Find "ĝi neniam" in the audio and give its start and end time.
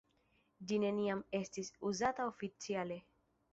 0.71-1.21